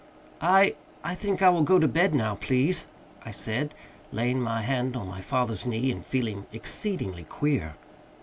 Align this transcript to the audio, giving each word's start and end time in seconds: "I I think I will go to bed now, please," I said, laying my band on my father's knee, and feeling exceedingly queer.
"I 0.41 0.73
I 1.03 1.13
think 1.13 1.43
I 1.43 1.49
will 1.49 1.61
go 1.61 1.77
to 1.77 1.87
bed 1.87 2.15
now, 2.15 2.33
please," 2.33 2.87
I 3.23 3.29
said, 3.29 3.75
laying 4.11 4.41
my 4.41 4.65
band 4.65 4.95
on 4.95 5.07
my 5.07 5.21
father's 5.21 5.63
knee, 5.67 5.91
and 5.91 6.03
feeling 6.03 6.47
exceedingly 6.51 7.23
queer. 7.25 7.75